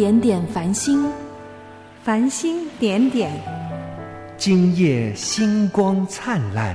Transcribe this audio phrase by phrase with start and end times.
[0.00, 1.12] 点点繁星，
[2.02, 3.30] 繁星点点，
[4.38, 6.74] 今夜星光灿烂。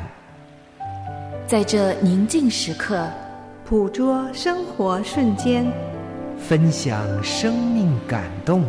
[1.47, 3.09] 在这宁静时刻，
[3.67, 5.65] 捕捉生活瞬间，
[6.37, 8.63] 分享生命感动。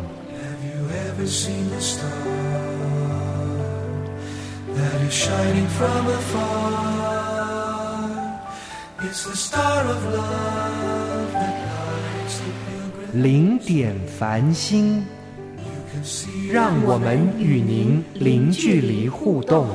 [13.23, 15.03] 零点繁星，
[16.53, 19.67] 让我们与您零距离互动。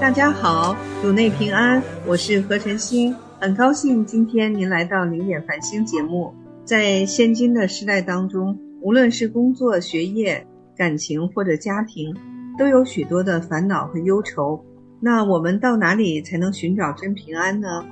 [0.00, 6.34] 大家好，主内平安，我是何晨星，很高兴今天您来到零点繁星节目。
[6.64, 12.16] 在现今的时代当中，无论是工作、学业、感情或者家庭，
[12.58, 14.64] 都有许多的烦恼和忧愁。
[14.98, 17.84] 那我们到哪里才能寻找真平安呢？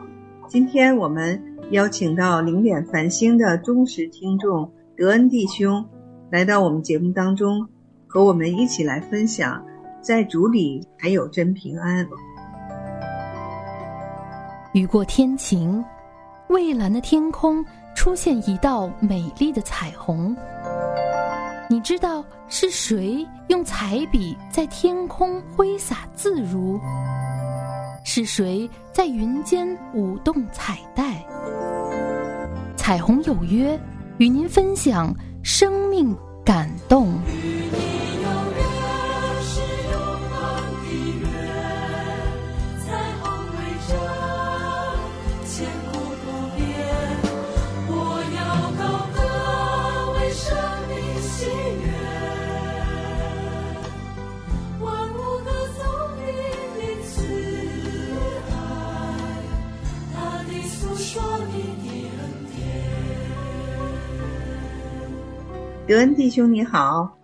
[0.48, 5.84] 今天我们邀请到零点繁星的忠实听众德恩弟兄，
[6.30, 7.68] 来到我们节目当中，
[8.06, 9.62] 和我们一起来分享。
[10.00, 12.08] 在主里才有真平安。
[14.72, 15.84] 雨过天晴，
[16.48, 20.36] 蔚蓝的天空出现一道美丽的彩虹。
[21.68, 26.78] 你知道是谁用彩笔在天空挥洒自如？
[28.04, 31.24] 是谁在云间舞动彩带？
[32.76, 33.78] 彩虹有约，
[34.18, 37.14] 与您分享生命感动。
[65.92, 67.18] 德恩弟兄你好，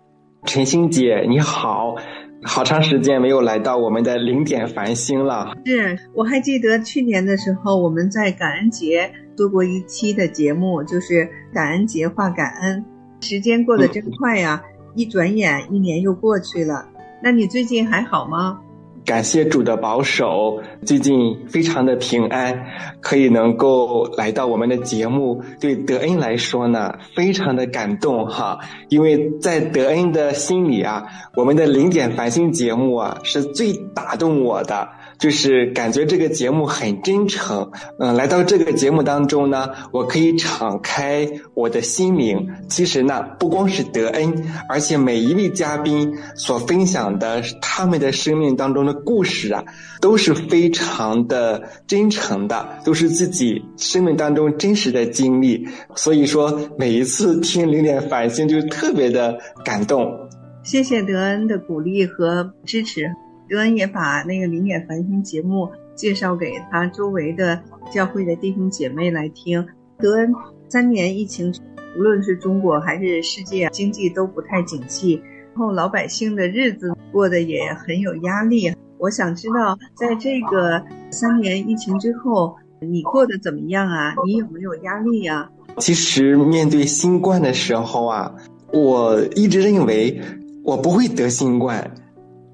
[0.44, 1.96] 陈星姐你好，
[2.42, 5.54] 好长时间没有来到我们的零点繁星了。
[5.64, 12.84] 是，我还记得去年的时候，我们在感恩节做过一期的节目，就是感恩节话感恩。
[13.22, 14.62] 时间过得真快呀，
[14.94, 16.90] 一转眼一年又过去了。
[17.22, 18.60] 那你最近还好吗？
[19.08, 22.66] 感谢主的保守，最近非常的平安，
[23.00, 28.58] 可以能够来到我们的节目，对德恩来说呢，非常的感动哈。
[28.90, 34.86] 因为在德恩的心里啊，我们的零点繁星节目啊，是最打动我的。
[35.18, 42.48] 就是感觉这个节目很真诚，嗯，来到这个节目当中呢，我可以敞开我的心灵。
[42.68, 44.32] 其实呢，不光是德恩，
[44.68, 49.64] 而且每一位嘉宾所分享的他们的生命当中的故事啊，
[50.00, 55.66] 都是非常的真诚的，都是自己生命当中真实的经历。
[55.96, 60.28] 所以说，每一次听零点反星就特别的感动。
[60.62, 63.10] 谢谢德恩的鼓励和支持。
[63.48, 67.60] 德恩也把那个零点繁星节目介绍给他周围的
[67.92, 69.66] 教会的弟兄姐妹来听。
[69.98, 70.32] 德恩
[70.68, 71.52] 三年疫情，
[71.96, 75.14] 无论是中国还是世界经济都不太景气，
[75.54, 78.70] 然后老百姓的日子过得也很有压力。
[78.98, 84.14] 我想知道，在这个三年疫情之后，你过得怎么样啊？
[84.26, 85.50] 你有没有压力呀？
[85.78, 88.34] 其实面对新冠的时候啊，
[88.72, 90.20] 我一直认为
[90.64, 91.92] 我不会得新冠，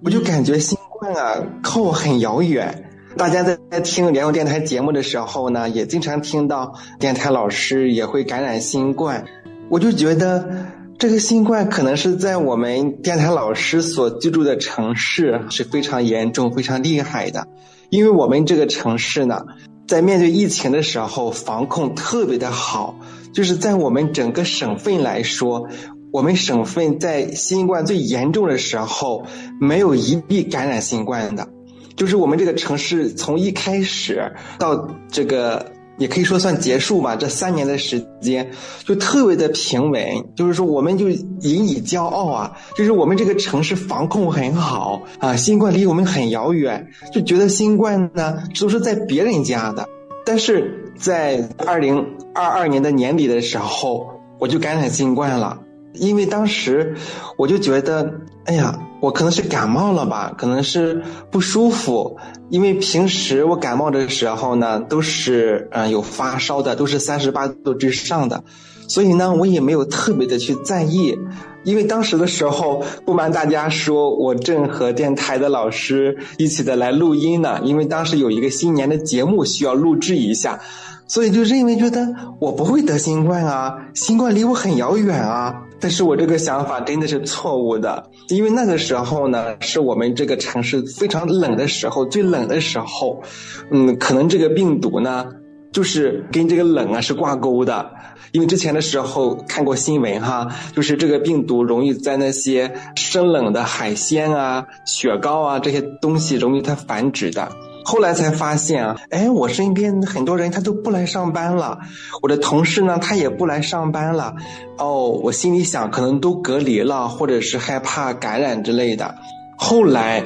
[0.04, 0.78] 我就感觉新。
[1.12, 2.90] 啊，靠很遥远。
[3.16, 9.24] 大家在听联友电台节目的时候呢，也经常听到电台老师也会感染新冠。
[9.68, 10.66] 我就觉得
[10.98, 17.46] 这个新冠可能是在我们电台老师所居住的城市是非常严重、非常厉害的。
[17.90, 19.42] 因为我们这个城市呢，
[19.86, 22.98] 在面对疫情的时候防控特别的好，
[23.32, 25.68] 就是在我们整个省份来说。
[26.14, 29.24] 我们省份在新冠最严重的时候，
[29.60, 31.48] 没有一例感染新冠的，
[31.96, 38.52] 就是我们这个城市从一开始到这个也可以说算结束吧，这三年的时间
[38.84, 49.88] 就特别的平稳，就是说我们就引以骄傲啊，就是我们这个城市防控很好啊，新冠离我们很遥远，就觉得新冠呢都是在别人家的，
[50.24, 55.58] 但是在二零二二年的年底的时候，我就感染新冠了。
[55.94, 56.94] 因为当时
[57.36, 58.12] 我就觉得，
[58.44, 62.16] 哎呀，我可能是感冒了吧，可能是不舒服。
[62.50, 68.44] 因为平时我感冒的时候呢，都是嗯有发烧的，都是三十八度之上的，
[68.88, 71.16] 所以呢，我也没有特别的去在意。
[71.64, 77.58] 因为当时的时候，不瞒大家说，我正和电台的老师一起的来录音呢。
[77.64, 80.60] 因为当时有一个新年的节目需要录制一下，
[81.06, 82.06] 所以就认为觉得
[82.40, 85.54] 我不会得新冠啊，新冠离我很遥远啊。
[85.80, 93.22] 但是我这个想法真的是错误的，因为那个时候呢，是我们这个城市非常冷的时候，最冷的时候，
[93.70, 95.26] 嗯，可能这个病毒呢，
[95.72, 97.90] 就是跟这个冷啊是挂钩的。
[98.32, 107.48] 因为之前的时候看过新闻哈，就是这个病毒容易在那些生冷的海鲜啊、雪糕啊这些东西容易它繁殖的。
[107.84, 111.78] 后来才发现啊，哎，我身边很多人他都不来上班了，
[112.22, 114.34] 我的同事呢他也不来上班了。
[114.78, 119.14] 哦，我心里想可能都隔离了，或者是害怕感染之类的。
[119.56, 120.24] 后来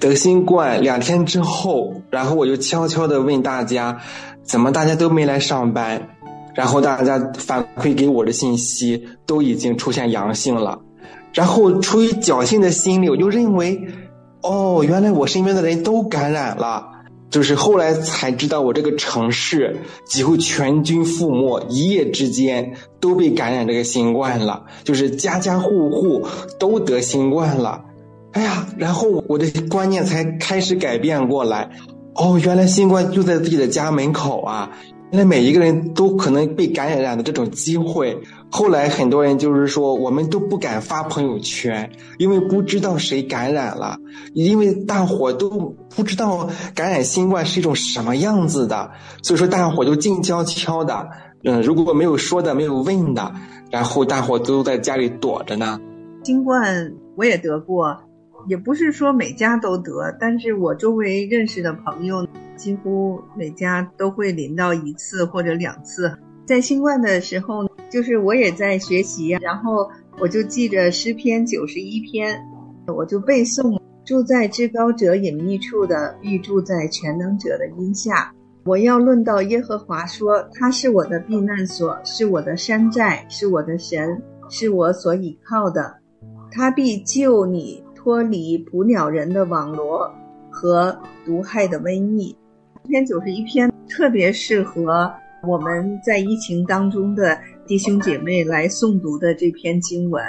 [0.00, 3.98] 得新冠两天之后，然后我就悄悄的问大家，
[4.42, 6.08] 怎么大家都没来上班？
[6.54, 10.78] 然后大家反馈给我的信息都已经出现阳性了，
[11.32, 13.78] 然后出于侥幸的心理，我就认为，
[14.40, 16.93] 哦，原来我身边的人都感染了。
[17.34, 19.76] 就是后来才知道，我这个城市
[20.06, 26.24] 几乎全军覆没，一夜之间都被感染这个新冠了，就是家家户户
[26.60, 27.82] 都得新冠了。
[28.34, 31.68] 哎呀，然后我的观念才开始改变过来，
[32.14, 34.70] 哦，原来新冠就在自己的家门口啊。
[35.10, 38.16] 那每一个人都可能被感染的这种机会，
[38.50, 43.98] 后来很多人就是说，我们都不敢发朋友圈，因为不知道谁感染了，
[44.32, 48.90] 因为大伙都不知道感染新冠是一种什么样子的，
[49.22, 51.08] 所以说大伙都静悄悄的，
[51.42, 53.32] 嗯，如果没有说的，没有问的，
[53.70, 55.80] 然后大伙都在家里躲着呢。
[56.22, 57.96] 新冠我也得过。
[58.46, 66.14] 也不是说每家都得，但是我周围认识的朋友几乎每家都会淋到一次或者两次。
[66.44, 69.88] 在新冠的时候，就是我也在学习，然后
[70.18, 72.38] 我就记着诗篇九十一篇，
[72.86, 78.32] 我就背诵：住在至高者隐秘处的，必住在全能者的荫下。
[78.64, 85.94] 我要论到耶和华说，他是我的避难所，是我的山寨，是我的神，是我所倚靠的，
[86.50, 87.82] 他必救你。
[88.04, 90.14] 脱离捕鸟人的网罗
[90.50, 90.94] 和
[91.24, 92.36] 毒害的瘟疫，
[92.86, 95.10] 篇九十一篇特别适合
[95.42, 97.34] 我们在疫情当中的
[97.66, 100.22] 弟兄姐妹来诵读的这篇经文。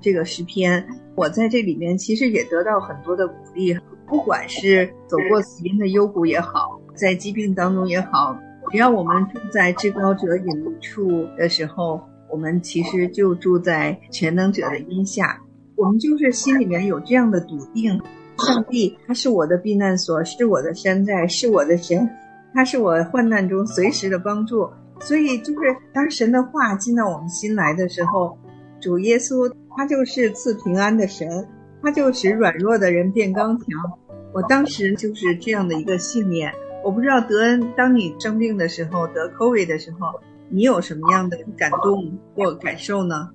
[0.00, 0.84] 这个诗篇，
[1.14, 3.76] 我在这里面其实也得到很多的鼓励。
[4.08, 8.36] 不管是走过死荫的幽谷也好，在疾病当中也好，
[8.72, 15.40] 只要我们住在至高者隐处的时候，我们其实就住在全能者的荫下。
[15.76, 17.98] 我们就是心里面有这样的笃定，
[18.38, 22.10] 上帝他是我的避难所，是我的山寨，是我的神，
[22.52, 24.68] 他是我患难中随时的帮助。
[25.02, 28.38] 所以，就是当神的话进到我们心来的时候，
[28.80, 31.46] 主耶稣他就是赐平安的神，
[31.82, 33.66] 他就使软弱的人变刚强。
[34.32, 36.52] 我当时就是这样的一个信念。
[36.84, 43.30] 我不知道德恩，当你生病的时候得 COVID 的时候，你有什么样的感动或感受呢？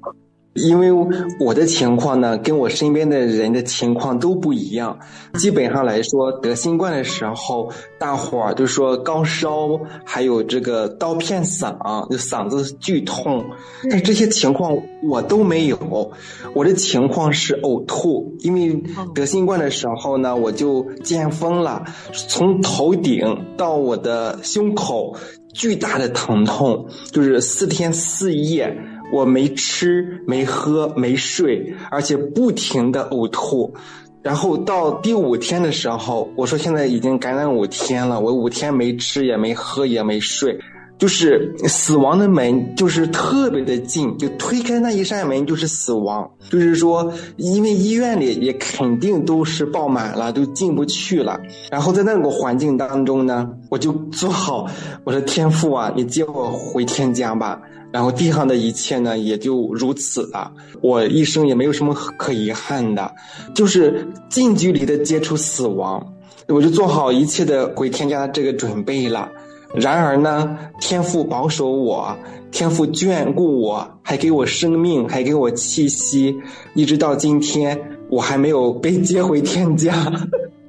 [0.57, 0.91] 因为
[1.39, 4.97] 我的情况呢，跟我身边的人的情况都不一样。
[5.35, 13.45] 基本上来说，得新冠的时候，大伙儿都说高烧，还有这个刀片嗓，就嗓子剧痛。
[13.89, 16.11] 但这些情况我都没有。
[16.53, 18.83] 我的情况是呕吐，因为
[19.13, 21.83] 得新冠的时候呢，我就见风了，
[22.27, 23.21] 从头顶
[23.57, 25.15] 到我的胸口，
[25.53, 28.75] 巨大的疼痛，就是四天四夜。
[29.11, 33.73] 我没吃、没喝、没睡，而且不停的呕吐，
[34.21, 40.59] 然后到第五天的时候，我说现在已经感染五天了，我五天没吃也没喝也没睡，
[40.97, 51.39] 就是死亡的门就是特别的近，就推开那一扇门就是死亡，就是说因为医院里也肯定都是爆满了，都进不去了。
[51.69, 54.67] 然后在那个环境当中呢，我就做好
[55.03, 57.61] 我的天父啊，你接我回天家吧。
[57.89, 60.51] 然后地上的一切呢，也就如此了。
[60.81, 63.13] 我一生也没有什么可遗憾的，
[63.55, 66.05] 就是近距离的接触死亡，
[66.47, 69.29] 我就做好一切的回天家的这个准备了。
[69.75, 72.15] 然而呢，天父保守我，
[72.51, 76.35] 天父眷顾我，还给我生命，还给我气息，
[76.73, 79.93] 一直到今天，我还没有被接回天家。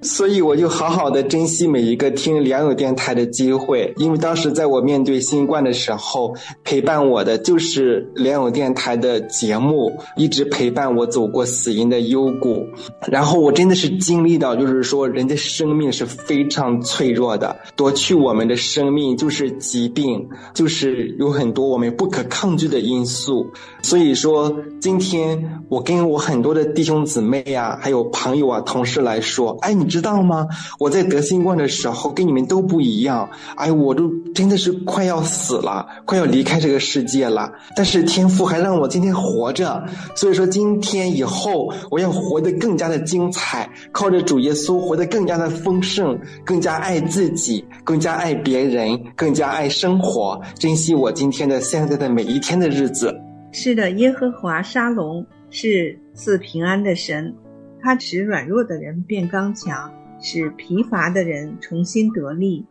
[0.03, 12.67] 所以我就好好的珍惜每一个听良友电台的机会，因为当时在我面对新冠的时候，陪伴我的就是良友电台的节目，一直陪伴我走过死荫的幽谷。
[13.11, 23.51] 然后我真的是经历到，就是说人的生命是非常脆弱的，夺去我们的生命就是疾病，就是有很多我们不可抗拒的因素。
[23.83, 29.89] 所以说，今天我跟我很多的弟兄姊妹呀，还有朋友啊、同事来说，哎，你。
[29.89, 30.47] 知道吗？
[30.79, 37.51] 我在得新冠的时候跟你们都不一样，哎，我都真的是快要死了，快要离开这个世界了。
[37.75, 39.83] 但是天父还让我今天活着，
[40.15, 53.28] 所以说今天以后我要活得更加的精彩，靠着主耶稣活得更加的丰盛，更加爱自己，更加爱别人，更加爱生活，珍惜我今天的现在的每一天的日子。
[53.51, 57.35] 是的，耶和华沙龙是赐平安的神。
[57.81, 59.91] 他使软弱的人变刚强，
[60.21, 62.65] 使疲乏的人重新得力。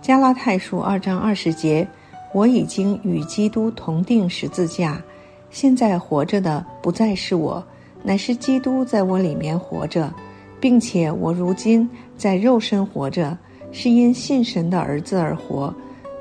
[0.00, 1.86] 加拉太书二章二十节：
[2.32, 5.02] 我已经与基督同定十字架，
[5.50, 7.62] 现在活着的不再是我，
[8.02, 10.12] 乃是基督在我里面活着，
[10.60, 13.36] 并且我如今在肉身活着，
[13.72, 15.74] 是因信神的儿子而活。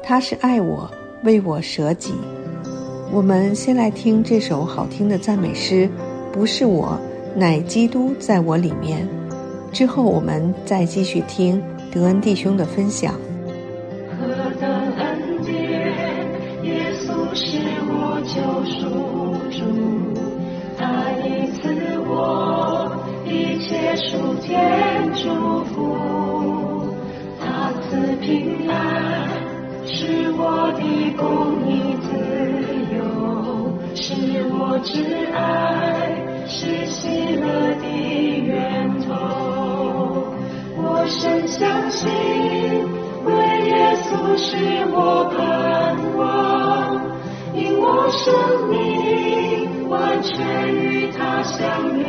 [0.04, 0.90] 他是爱我，
[1.24, 2.14] 为我舍己。
[3.12, 5.90] 我们先来听这首好听的赞美诗，
[6.32, 7.00] 不是我。
[7.36, 9.08] 乃基督在我里面。
[9.72, 11.62] 之后我们再继续听
[11.92, 13.14] 德恩弟兄的分享。
[14.20, 14.28] 何
[14.60, 15.54] 等恩典，
[16.64, 18.80] 耶稣是我救赎
[19.52, 19.60] 主，
[20.78, 20.84] 他
[21.24, 21.60] 已赐
[22.08, 22.10] 我
[23.26, 24.52] 一切属天
[25.14, 25.30] 祝
[25.66, 25.76] 福，
[27.40, 27.46] 他
[27.84, 28.76] 赐平安，
[29.86, 30.42] 是我
[30.74, 30.82] 的
[31.18, 31.26] 公
[31.67, 31.67] 义自由，是
[34.52, 35.04] 我挚
[35.34, 36.26] 爱。
[36.50, 37.84] 是喜乐的
[38.40, 39.12] 源头，
[40.78, 42.10] 我深相信，
[43.26, 43.34] 为
[43.68, 44.56] 耶稣是
[44.94, 45.36] 我盼
[46.16, 46.96] 望，
[47.54, 48.24] 因我生
[48.70, 51.60] 命完全与他相
[51.98, 52.08] 连。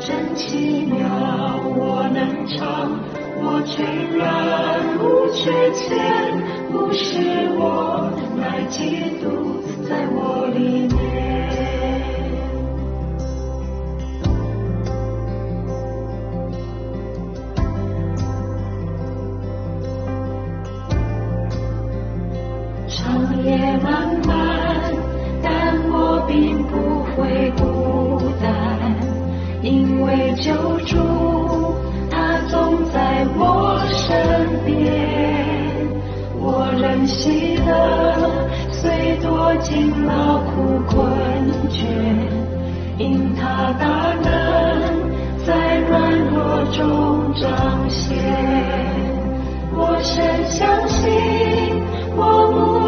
[0.00, 1.06] 真奇妙，
[1.76, 2.79] 我能唱，
[3.60, 3.84] 我全
[4.16, 5.94] 然无缺欠，
[6.72, 7.20] 不是
[7.58, 10.96] 我，乃基督在我里面。
[22.88, 24.90] 长夜漫漫，
[25.42, 28.96] 但我并不会孤单，
[29.62, 30.50] 因为救
[30.86, 30.96] 主
[39.52, 40.94] 我尽劳苦困
[41.70, 41.82] 倦，
[42.98, 44.30] 因他大能
[45.44, 48.16] 在软弱中彰显。
[49.74, 51.10] 我深相信。
[52.16, 52.79] 我无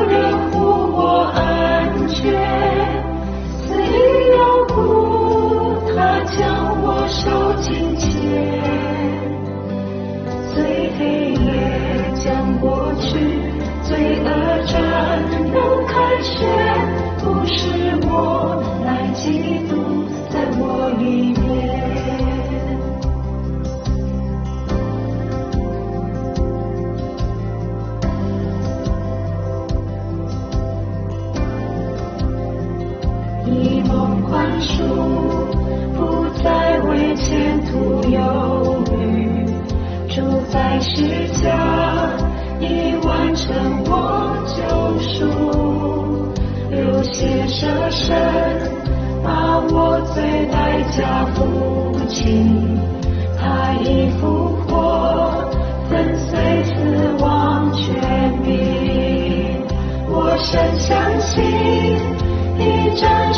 [19.24, 19.61] 乃
[60.52, 61.42] 我深相信。
[62.58, 63.32] 已战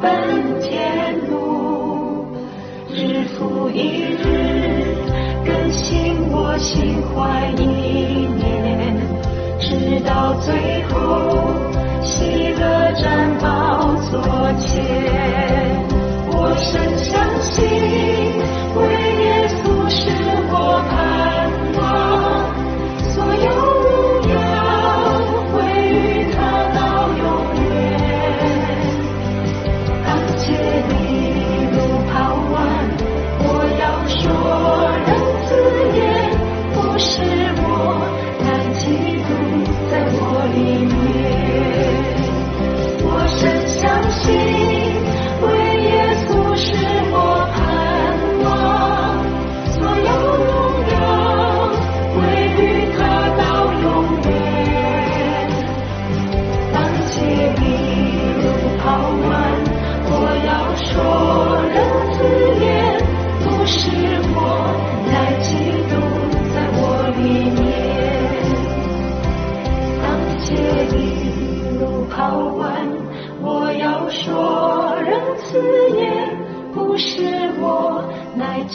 [0.00, 2.26] 奔天路，
[2.88, 4.96] 日复一日
[5.44, 6.30] 更新。
[6.32, 8.96] 我心怀意念，
[9.60, 11.52] 直到最后，
[12.02, 14.20] 喜乐占宝座
[14.58, 14.66] 前。
[16.32, 17.68] 我深相信，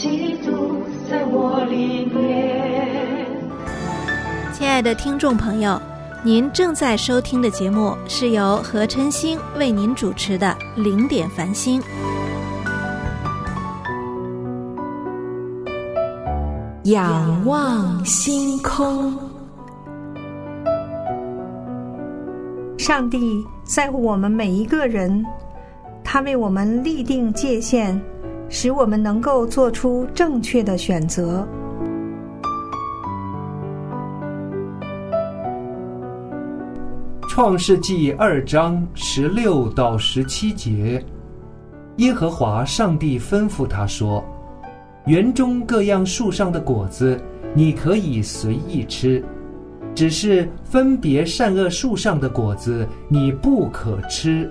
[0.06, 3.26] 基督在我里面。
[4.54, 5.82] 亲爱的听众朋友，
[6.24, 11.82] 您正在收听的节目是由何晨星为您主持的《零点繁星》。
[16.84, 19.12] 仰望星空。
[22.78, 25.26] 上帝在乎我们每一个人，
[26.04, 28.00] 他为我们立定界限，
[28.58, 31.46] 使我们能够做出正确的选择。
[37.30, 41.06] 创世纪二章十六到十七节，
[41.98, 44.24] 耶和华上帝吩咐他说
[45.06, 47.22] ：“园中各样树上的果子，
[47.54, 49.22] 你可以随意吃，
[49.94, 54.50] 只是分别善恶树上的果子，你不可吃。”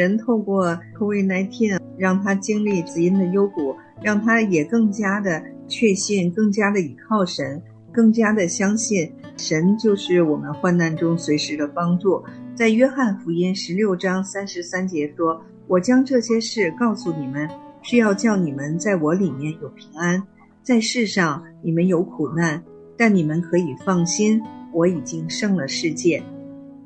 [0.00, 0.66] 神透过
[0.98, 12.24] COVID-19 让他经历子音的幽谷，让他也更加的确信，更加的倚靠神，更加的相信神就是我们患难中随时的帮助。
[12.54, 17.46] 在约翰福音十六章三十三节说：“我将这些事告诉你们，
[17.82, 20.22] 是要叫你们在我里面有平安。
[20.62, 22.62] 在世上你们有苦难，
[22.96, 24.40] 但你们可以放心，
[24.72, 26.22] 我已经胜了世界。”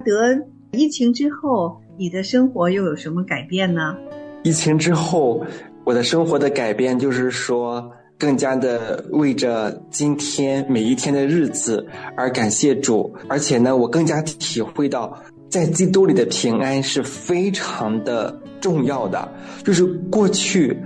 [0.05, 0.37] 得
[0.73, 3.97] 疫情之后，你的生活又有什么改变呢？
[4.43, 5.45] 疫情之后，
[5.85, 15.17] 我的生活的改变就是说，更加的为着今天每一天的日子而感谢主，而且呢，我更加体会到，
[15.49, 19.29] 在基督里的平安是非常的重要的。
[19.65, 20.77] 就是过去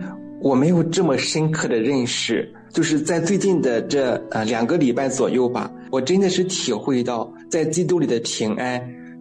[0.42, 8.78] 我没有这么深刻的认识，就是在最近的这呃两个礼拜左右吧，我真的是体会到，在基督里的平安。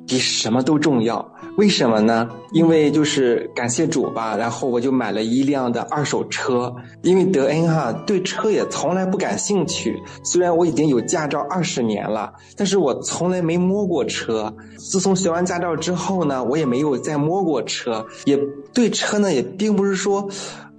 [0.07, 2.29] 比什么都重要，为什么呢？
[2.53, 6.73] 因为就是感谢主吧，然后我就买了一辆的二手车。
[7.01, 14.53] 因为德恩哈对车也从来不感兴趣，虽然我已经有驾照二十年了，但是我从来没摸过车。
[14.77, 18.39] 自从学完驾照之后呢，我也没有再摸过车，也
[18.73, 20.29] 对车呢也并不是说。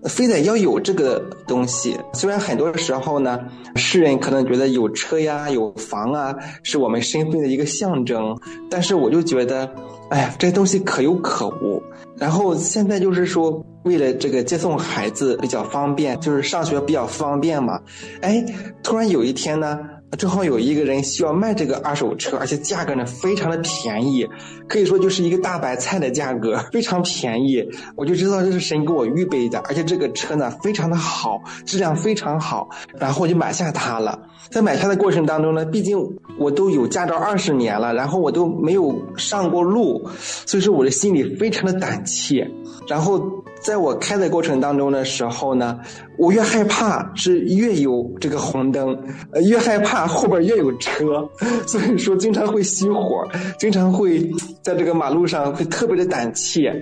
[0.05, 3.41] 非得要有这个东西，虽然很多时候呢，
[3.75, 8.39] 世人可能觉得有车呀、有房啊，是我们身份的一个象征，
[8.71, 9.69] 但是我就觉得，
[10.11, 11.83] 哎呀，这东西可有可无。
[12.17, 17.81] 然后现在就是说，为了这个接送孩子比较方便，就是上学比较方便嘛，
[18.21, 18.45] 哎，
[18.83, 19.79] 突然有一天呢。
[20.17, 24.27] 正好有一个人需要卖这个二手车，而且价格呢非常的便宜，
[24.67, 27.63] 可以说就是一个大白菜的价格， 非常便宜。
[27.95, 32.69] 我就知道这是神给我预备的，而且这个车呢非常的好，质量非常好，
[32.99, 34.19] 然后我就买下它了。
[34.51, 35.99] 在买它的过程当中呢，毕竟
[36.39, 42.51] 我都有驾照二十年了，然后我都没有上过路，所以说我的心里非常的胆怯。
[42.89, 45.79] 然后在我开的过程当中的时候呢，
[46.17, 48.97] 我越害怕是越有这个红灯，
[49.33, 51.29] 呃，越害怕后边越有车，
[51.67, 53.27] 所以说经常会熄火，
[53.59, 54.31] 经常会
[54.63, 56.73] 在这个马路上会特别的胆怯。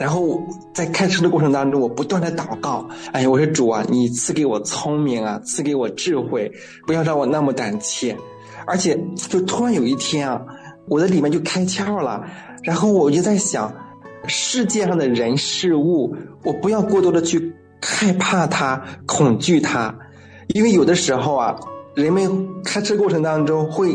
[0.00, 0.42] 然后
[0.74, 6.50] 在开车的过程当中，我不断的祷告，哎呀，我说主啊，你赐给我聪明啊，赐给我智慧，
[6.84, 8.16] 不要让我那么胆怯。
[8.66, 10.42] 而且就突然有一天啊，
[10.88, 12.24] 我的里面就开窍了，
[12.64, 13.72] 然后我就在想。
[14.26, 19.94] 世界上的人事物，我不要过多的去害怕它、恐惧它，
[20.48, 21.54] 因为有的时候啊，
[21.94, 23.94] 人们开车过程当中会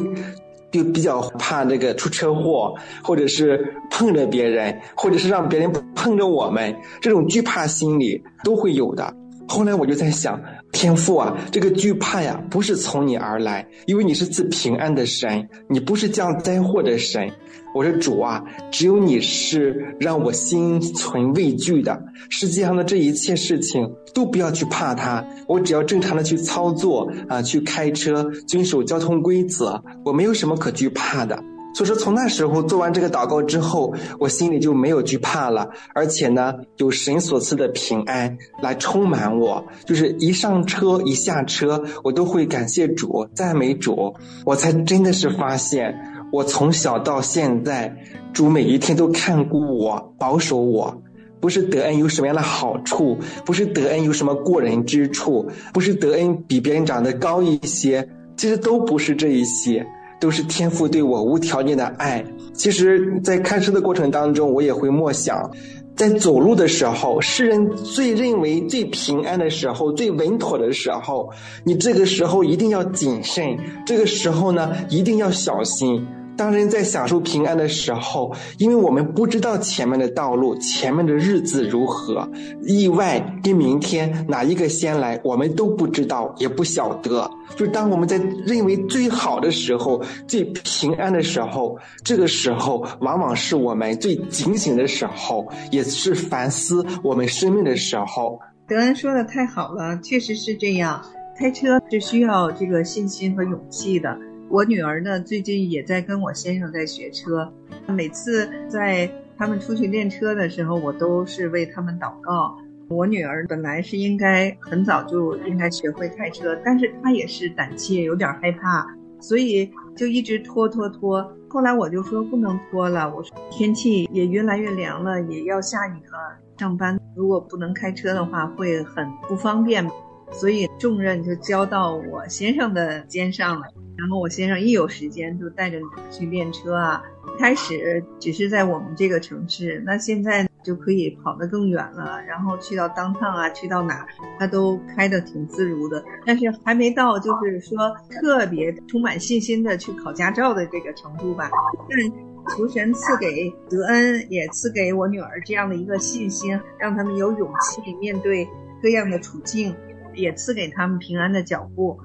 [0.72, 9.14] 就比较怕这个出车祸，或者是碰着别人，或者是让别人碰着我们，这种惧怕心理都会有的。
[9.48, 10.40] 后来我就在想，
[10.72, 17.30] 天父啊，这个惧怕呀，不是从你而来，因为你是赐平安的神，你不是降灾祸的神。
[17.76, 22.02] 我说主啊，只有你是让我心存畏惧的。
[22.30, 31.44] 世界上的这一切事情都不要去怕它，我只要正常的去操作啊，去开车，遵守交通规则，我没有什么可惧怕的。
[31.80, 39.66] 所以说，从那时候做完这个祷告之后，我心里就没有惧怕了，而且呢，有神所赐的平安来充满我。
[39.86, 44.14] 就是一上车一下车，我都会感谢主、赞美主。
[44.46, 45.98] 我才真的是发现，
[46.34, 47.96] 我从小到现在，
[48.34, 51.02] 主每一天都看顾我、保守我。
[51.40, 59.88] 不是德恩有什么样的好处，不是德恩有什么过人之处，不是德恩比别人长得高一些，其实都不是这一些。
[60.20, 62.24] 都是天赋对我无条件的爱。
[62.54, 65.50] 其实，在开车的过程当中，我也会默想，
[65.96, 71.30] 在走路的时候，世人最认为最平安的时候，最稳妥的时候，
[71.64, 76.06] 你这个时候一定要谨慎，这个时候呢，一定要小心。
[76.40, 82.26] 当人在享受平安的时候，因为我们不知道前面的道路、前面的日子如何，
[82.64, 87.30] 意外跟明天哪一个先来，我们都不知道，也不晓得。
[87.58, 98.40] 就当我们在认为最好的时候、最平安的时候，这个时候往往是我们最警醒的时候，也是反思我们生命的时候。
[98.66, 101.04] 德恩说的太好了，确实是这样。
[101.38, 104.18] 开车是需要这个信心和勇气的。
[104.50, 107.54] 我女儿呢，最近也在跟我先生在学车。
[107.88, 112.58] 每次在他们出去练车的时候，我都是为他们祷告。
[112.90, 118.88] 我女儿本来是应该很早就应该学会开车，但是她也是胆怯，有点害怕，
[119.20, 121.32] 所以就一直拖拖拖。
[121.48, 129.88] 后来我就说不能拖了，我说天气也越来越凉了，也要下雨了，上班如果不能开车的话，会很不方便。
[130.32, 133.68] 所以重任就交到我先生的肩上了。
[133.98, 135.78] 然后我先生一有时间就带着
[136.10, 137.02] 去练车啊。
[137.38, 142.22] 开始只是在我们这个城市，那现在就可以跑得更远了。
[142.28, 144.06] 然后去到当趟啊，去到哪
[144.38, 146.04] 他都开得挺自如的。
[146.26, 147.78] 但是还没到就是说
[148.10, 151.50] 特别充满信心的去考驾照的这个程度吧。
[151.90, 158.48] 但求神赐给德恩，也赐给我女儿这样的一个信心，让他们有勇气面对
[158.82, 159.74] 各样的处境。
[160.16, 161.98] 也赐给他们平安的脚步。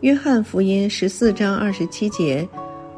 [0.00, 2.46] 约翰福音十四章二十七节：“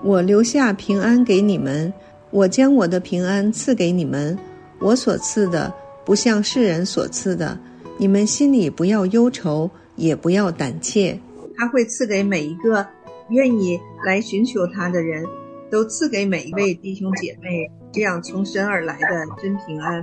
[0.03, 1.93] 我留下平安给你们，
[2.31, 4.37] 我将我的平安赐给你们。
[4.81, 5.73] 我所赐的
[6.05, 7.59] 不像世人所赐的，
[7.99, 11.19] 你们心里不要忧愁，也不要胆怯。
[11.57, 12.87] 他会赐给每一个
[13.31, 15.25] 愿意来寻求他的人，
[15.71, 20.03] 都赐给每一位弟兄姐妹这样从神而来的真平安。”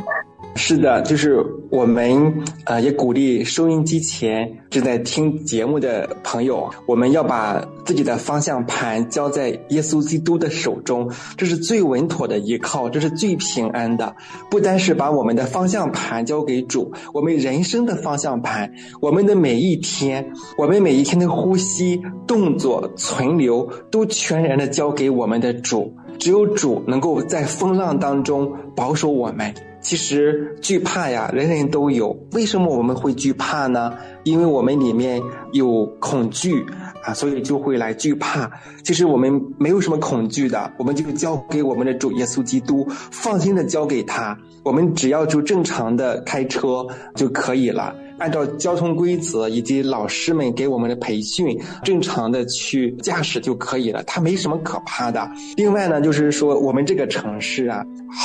[0.58, 2.34] 是的，就是我们
[2.66, 14.16] 呃也鼓励收音机前正在听节目的朋友，我们要把自己的方向盘交在耶稣基督的手中，这是最稳妥的依靠，这是最平安的。
[14.50, 18.72] 不单是把我们的方向盘交给主，我们人生的方向盘，
[19.02, 20.26] 我们的每一天，
[20.58, 25.94] 我们每一天的呼吸、动作、存留，都全然的交给我们的主。
[26.20, 29.54] 只有主能够在风浪当中保守我们。
[29.82, 32.18] 其实惧怕呀，人人都有。
[32.32, 33.94] 为什么我们会惧怕呢？
[34.24, 36.66] 因为我们里面有恐惧
[37.04, 38.52] 啊，所以就会来惧怕。
[38.84, 44.36] 其实我们没有什么恐惧的，我们就交给我们的主耶稣基督，放心的交给他。
[44.64, 47.96] 我们只要就正常的开车就可以了。
[48.18, 55.30] 按照交通规则以及老师们给我们的培训，正常的去驾驶就可以了，它没什么可怕的。
[55.58, 57.84] 另外呢，就是说我们这个城市啊，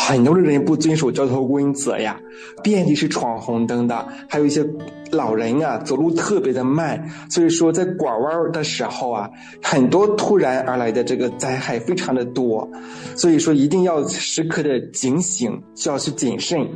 [0.09, 2.19] 很多的人不遵守交通规则呀，
[2.63, 4.65] 遍地是闯红灯的，还有一些
[5.11, 9.29] 老人啊走路特别的慢，所以说在拐弯的时候啊，
[9.63, 12.69] 很多突然而来的这个灾害非常的多，
[13.17, 16.67] 所以说一定要时刻的警醒，需要去谨慎。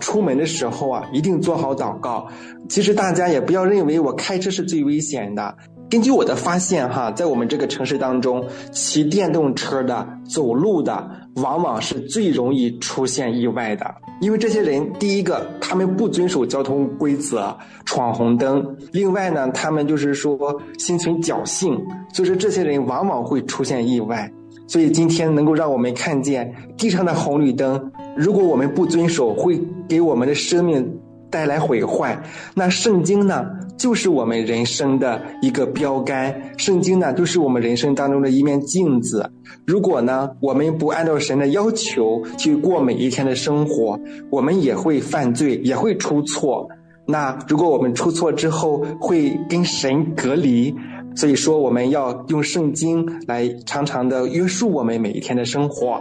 [0.00, 2.26] 出门的时候啊，一定做好祷告。
[2.68, 5.56] 其实大家也不要认为我开车是最危险的。
[5.88, 13.86] 根据我的发现哈，在我们这个城市当中，骑电动车的、走路的，往往是最容易出现意外的。
[14.20, 20.36] 因为这些人，第一个，他们不遵守交通规则，闯红灯；另外呢，他们就是说
[20.76, 21.78] 心存侥幸，
[22.12, 24.28] 所以说这些人往往会出现意外。
[24.68, 30.98] 所以今天能够让我们看见地上的红绿灯，如果我们不遵守，会给我们的生命。
[31.28, 32.22] 带来毁坏。
[32.54, 33.44] 那圣经呢，
[33.76, 39.28] 就是我们人生的一个标杆，圣经呢，就是我们人生当中的一面镜子。
[39.66, 43.98] 如果呢，我们不按照神的要求去过每一天的生活，
[44.30, 46.68] 我们也会犯罪，也会出错。
[47.06, 50.74] 那如果我们出错之后会跟神隔离，
[51.16, 56.00] 所以说我们要用圣经来常常的约束我们每一天的生活。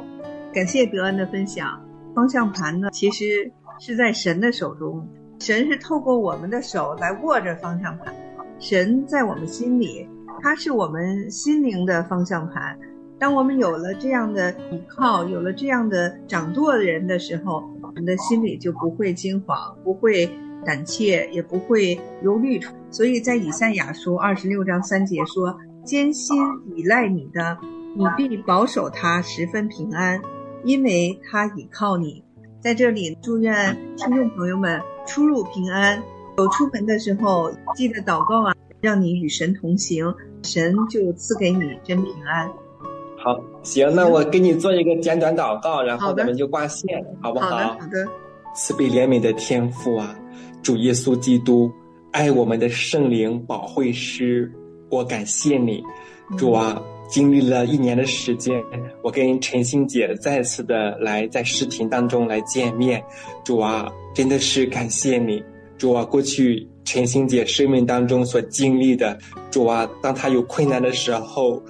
[0.53, 1.84] 感谢德恩的分享。
[2.15, 5.05] 方向盘呢，其实是在神的手中，
[5.39, 8.15] 神是透过我们的手来握着方向盘。
[8.57, 10.07] 神在我们心里，
[10.41, 12.79] 他是我们心灵的方向盘。
[13.19, 20.29] 当我们有了这样的依靠，有了这样的掌舵的人的时候，我们的心里就不会惊慌，不会
[20.65, 22.61] 胆怯，也不会忧虑。
[22.89, 26.37] 所以在以赛亚书二十六章三节说：“艰辛
[26.75, 27.57] 依赖你的，
[27.95, 30.21] 你必保守他十分平安。”
[30.65, 32.23] 因为他倚靠你，
[32.59, 36.01] 在这里祝愿听众朋友们出入平安。
[36.37, 42.51] 有出门的时候记得祷告啊，让你与神同行，神就赐给你真平安。
[43.17, 47.49] 好，行，那我给你做一个简短祷告，然后咱们就挂线，好不好？
[47.49, 48.07] 好的，好的。
[48.55, 50.13] 慈悲怜悯的天父啊，
[50.63, 51.71] 主耶稣基督，
[52.11, 54.51] 爱我们的圣灵保惠师，
[54.89, 55.83] 我感谢你，
[56.37, 56.81] 主啊。
[57.07, 58.53] 经历了一年的时间，
[59.01, 63.03] 我跟陈星姐再次的来在视频当中来见面，
[63.43, 65.43] 主啊，真的是感谢你，
[65.77, 69.17] 主啊，过去陈星姐生命当中所经历的，
[69.51, 71.61] 主啊，当她有困难的时候，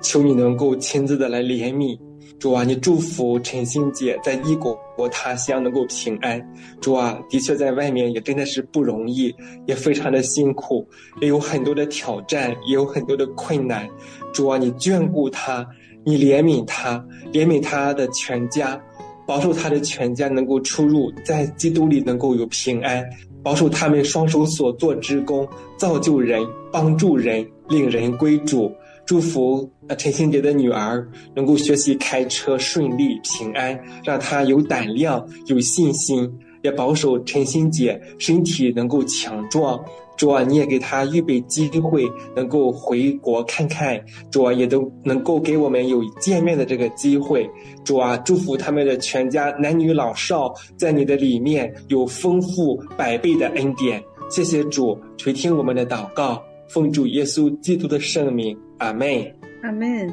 [0.00, 1.98] 求你能够亲自的来怜悯。
[2.44, 6.38] 主啊，你祝福陈欣姐在异国他乡能够平安。
[6.78, 9.34] 主啊，的确在外面也真的是不容易，
[9.66, 10.86] 也非常的辛苦，
[11.22, 13.88] 也有很多的挑战，也有很多的困难。
[14.34, 15.66] 主啊，你眷顾他，
[16.04, 17.02] 你怜悯他，
[17.32, 18.78] 怜悯他的全家，
[19.26, 23.02] 保守他的全家能够出入在基督里能够有平安，
[23.42, 28.70] 保守他们双手所做之功，造就人，帮助人，令人归主。
[29.06, 36.30] 祝福呃陈新杰的女儿能够学习开车顺利平安，让她有胆量有信心，
[36.62, 39.78] 也保守陈新杰身体能够强壮。
[40.16, 44.00] 主啊，你也给他预备机会，能够回国看看。
[44.30, 47.50] 主啊，也都能够给我们有见面的这个机会。
[47.84, 54.00] 主啊，祝福他们的全家男女老少，在你的里面有丰富百倍的恩典。
[54.30, 58.56] 谢谢主垂听我们的祷告，奉主耶稣基督的圣名。
[58.78, 60.12] 阿妹，阿门。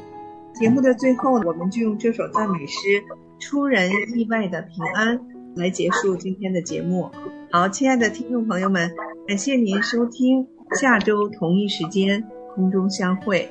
[0.54, 2.90] 节目的最后，我们就用这首赞美诗
[3.40, 5.18] 《出人意外的平安》
[5.56, 7.10] 来结束今天的节目。
[7.50, 8.92] 好，亲爱的听众朋友们，
[9.28, 10.46] 感谢您收听，
[10.80, 13.50] 下周同一时间空中相会。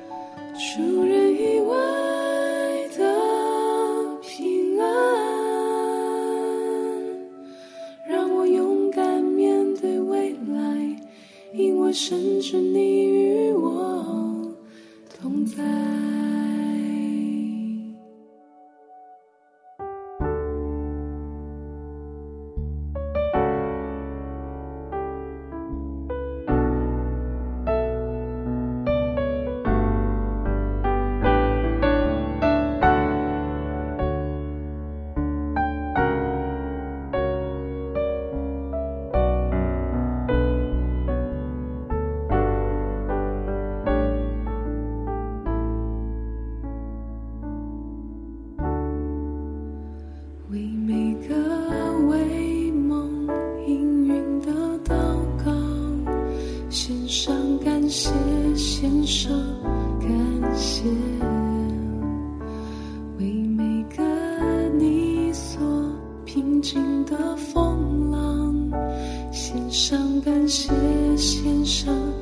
[0.53, 1.75] 出人意外
[2.97, 4.87] 的平安，
[8.07, 10.95] 让我勇敢面对未来，
[11.53, 14.20] 因为深知你与我。
[15.21, 15.90] 同在。
[70.51, 70.69] 谢
[71.15, 72.20] 先生。